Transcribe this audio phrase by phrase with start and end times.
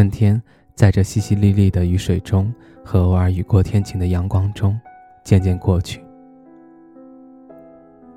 [0.00, 0.42] 春天，
[0.74, 2.50] 在这淅淅沥沥的雨水中
[2.82, 4.80] 和偶尔雨过天晴的阳光中，
[5.22, 6.02] 渐渐过去。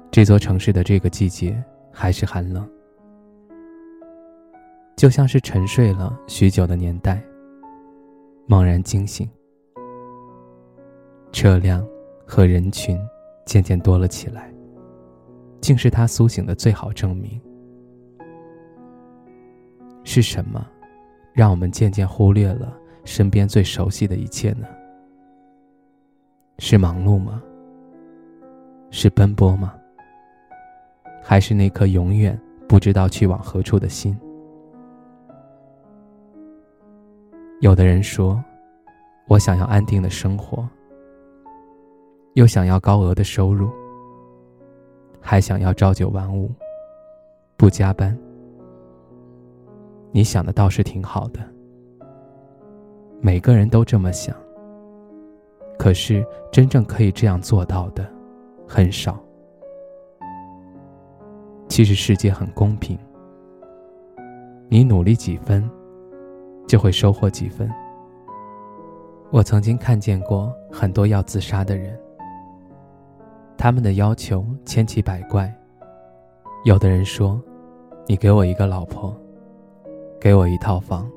[0.09, 1.61] 这座城市的这个季节
[1.91, 2.65] 还是寒冷，
[4.95, 7.21] 就像是沉睡了许久的年代。
[8.47, 9.29] 猛然惊醒，
[11.33, 11.85] 车辆
[12.25, 12.97] 和人群
[13.45, 14.49] 渐渐多了起来，
[15.59, 17.41] 竟是他苏醒的最好证明。
[20.05, 20.65] 是什么？
[21.33, 24.67] 让我们渐渐忽略了身边最熟悉的一切呢？
[26.59, 27.41] 是忙碌吗？
[28.91, 29.73] 是奔波吗？
[31.23, 34.15] 还是那颗永远不知道去往何处的心？
[37.61, 38.43] 有的人说
[39.27, 40.67] ：“我想要安定的生活，
[42.33, 43.71] 又想要高额的收入，
[45.19, 46.51] 还想要朝九晚五，
[47.57, 48.15] 不加班。”
[50.15, 51.39] 你想的倒是挺好的，
[53.19, 54.35] 每个人都这么想。
[55.79, 58.07] 可是真正可以这样做到的，
[58.67, 59.19] 很少。
[61.67, 62.95] 其实世界很公平，
[64.69, 65.67] 你努力几分，
[66.67, 67.67] 就会收获几分。
[69.31, 71.99] 我曾经看见过很多要自杀的人，
[73.57, 75.51] 他们的要求千奇百怪。
[76.65, 77.41] 有的人说
[78.05, 79.11] ：“你给我一个老婆。”
[80.23, 81.11] 给我一套房，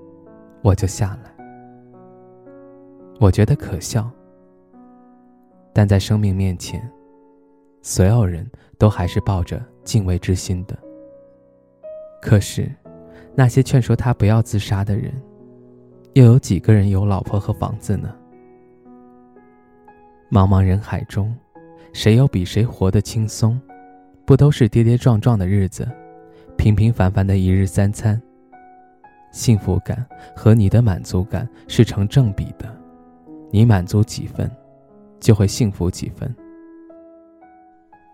[0.62, 1.30] 我就下来。
[3.20, 4.10] 我觉得可笑，
[5.72, 6.82] 但在生命面前，
[7.82, 8.44] 所有人
[8.78, 10.76] 都还是抱着敬畏之心的。
[12.20, 12.68] 可是，
[13.36, 15.14] 那些劝说他不要自杀的人，
[16.14, 18.12] 又有几个人有老婆和房子呢？
[20.32, 21.32] 茫茫人海中，
[21.92, 23.56] 谁又比谁活得轻松？
[24.24, 25.88] 不都是跌跌撞撞的日子，
[26.58, 28.20] 平平凡凡的一日三餐？
[29.36, 30.02] 幸福感
[30.34, 32.74] 和你的满足感是成正比的，
[33.50, 34.50] 你满足几分，
[35.20, 36.34] 就会幸福几分。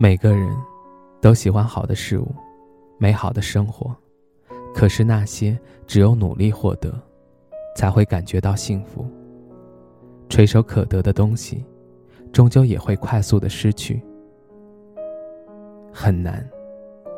[0.01, 0.53] 每个人
[1.21, 2.27] 都喜欢好的事物，
[2.99, 3.95] 美好的生活，
[4.75, 5.57] 可是那些
[5.87, 6.93] 只有努力获得，
[7.77, 9.07] 才会感觉到幸福。
[10.29, 11.65] 垂手可得的东西，
[12.33, 14.03] 终究也会快速的失去，
[15.93, 16.45] 很难，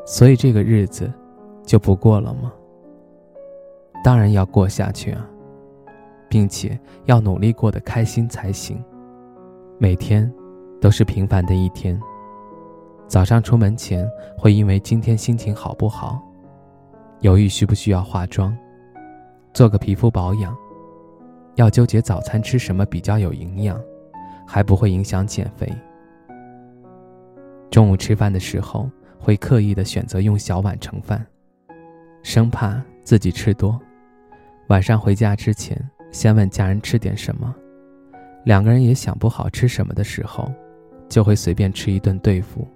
[0.05, 1.11] 所以这个日子
[1.65, 2.53] 就不过了吗？
[4.05, 5.27] 当然要过下去啊，
[6.29, 8.85] 并且要努力过得开心才行。
[9.79, 10.31] 每天
[10.79, 11.99] 都是平凡的一天。
[13.09, 14.07] 早上出门前
[14.37, 16.23] 会因为今天心情好不好，
[17.21, 18.55] 犹豫需不需要化妆，
[19.55, 20.55] 做个皮肤保养，
[21.55, 23.81] 要纠结早餐吃什么比较有营养，
[24.47, 25.67] 还不会影响减肥。
[27.71, 28.87] 中午吃饭的时候
[29.19, 31.27] 会刻意的选择用小碗盛饭，
[32.23, 33.81] 生怕自己吃多。
[34.69, 35.79] 晚上回家之前，
[36.11, 37.55] 先问家人吃点什么。
[38.45, 40.51] 两个人也想不好吃什么的时候，
[41.07, 42.67] 就会随便吃一顿对付。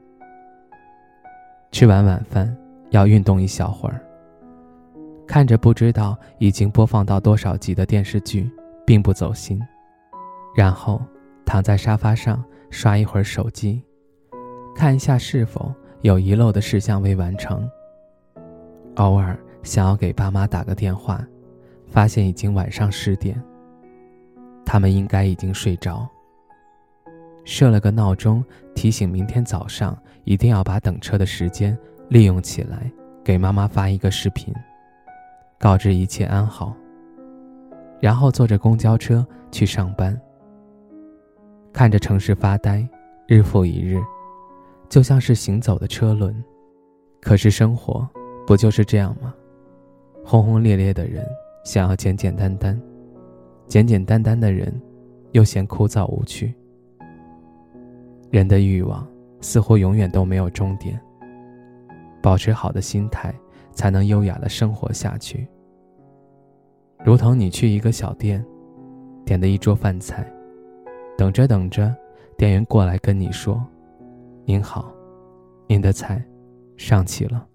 [1.73, 2.55] 吃完晚饭
[2.91, 4.01] 要运动一小会儿。
[5.27, 8.51] 看着不知道已经播放到多少集的电视剧，
[8.87, 9.59] 并不走心。
[10.55, 11.01] 然后
[11.47, 13.83] 躺在沙发上刷一会儿手机，
[14.75, 15.73] 看一下是否
[16.03, 17.67] 有遗漏的事项未完成。
[18.97, 21.27] 偶尔想要给爸妈打个电话。
[21.89, 23.43] 发现已经晚上十点，
[24.65, 26.09] 他们应该已经睡着。
[27.45, 28.45] 设了个闹钟，
[28.75, 31.77] 提醒明天早上一定要把等车的时间
[32.11, 32.91] 利用起来，
[33.25, 34.55] 给妈妈发一个视频，
[35.59, 36.77] 告知一切安好。
[38.01, 40.21] 然后坐着公交车去上班，
[41.73, 42.87] 看着城市发呆，
[43.27, 43.99] 日复一日，
[44.89, 46.45] 就像是行走的车轮。
[47.21, 48.07] 可是生活
[48.47, 49.35] 不就是这样吗？
[50.25, 51.27] 轰轰烈烈的人。
[51.65, 52.81] 想要简简单单，
[53.67, 54.73] 简简单单的人，
[55.33, 56.55] 又嫌枯燥无趣。
[58.31, 59.07] 人的欲望
[59.41, 61.01] 似乎永远都没有终点。
[62.23, 63.35] 保持好的心态，
[63.73, 65.47] 才能优雅的生活下去。
[67.05, 68.45] 如同你去一个小店，
[69.25, 70.31] 点的一桌饭菜，
[71.17, 71.95] 等着等着，
[72.37, 73.65] 店员过来跟你说
[74.45, 74.93] ：“您好，
[75.69, 76.23] 您的菜
[76.77, 77.47] 上齐了。”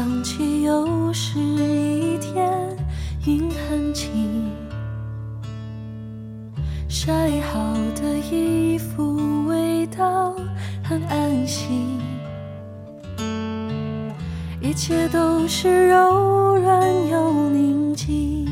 [0.00, 2.50] 想起又是一天，
[3.26, 4.10] 云很轻，
[6.88, 7.60] 晒好
[7.94, 10.34] 的衣服味道
[10.82, 12.00] 很安心，
[14.62, 18.48] 一切都是柔软又宁静。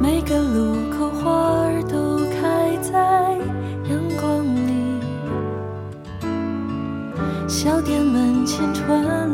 [0.00, 0.76] 每个路
[7.64, 9.33] 小店门前传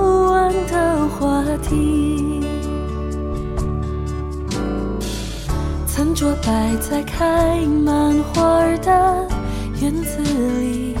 [6.21, 9.27] 桌摆在开满花儿的
[9.81, 10.95] 院子里，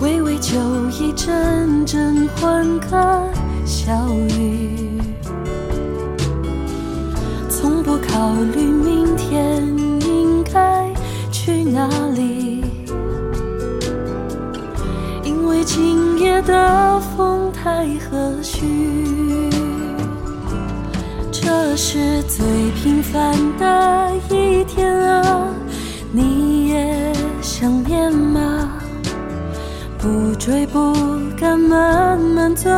[0.00, 0.58] 微微酒
[0.98, 3.28] 意，阵阵欢歌
[3.66, 4.08] 笑
[4.38, 4.98] 语，
[7.50, 9.62] 从不考虑明天
[10.00, 10.90] 应该
[11.30, 12.64] 去哪里，
[15.22, 19.53] 因为今夜的风太和煦。
[21.74, 25.48] 这是最平凡的一天啊，
[26.12, 27.12] 你也
[27.42, 28.80] 想念吗？
[29.98, 30.94] 不追不
[31.36, 32.70] 赶，慢慢走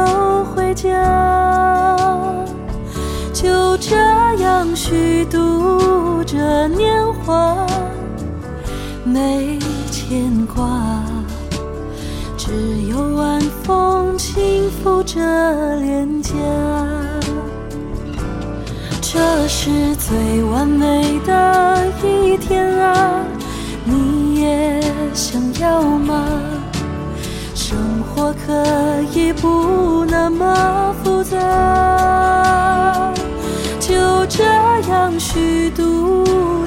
[19.08, 23.24] 这是最完美的一天啊，
[23.84, 24.80] 你也
[25.14, 26.26] 想要吗？
[27.54, 31.38] 生活可以不那么复杂，
[33.78, 34.42] 就这
[34.90, 36.65] 样虚度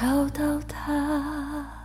[0.00, 1.77] 找到他。